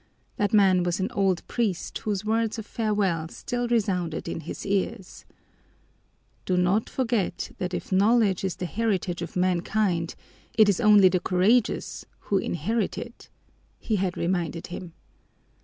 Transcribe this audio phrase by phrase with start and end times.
[0.37, 5.25] That man was an old priest whose words of farewell still resounded in his ears:
[6.43, 10.15] "Do not forget that if knowledge is the heritage of mankind,
[10.55, 13.29] it is only the courageous who inherit it,"
[13.77, 14.93] he had reminded him.